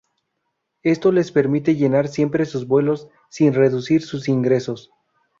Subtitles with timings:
[0.81, 4.89] Esto les permite llenar siempre sus vuelos, sin reducir sus ingresos.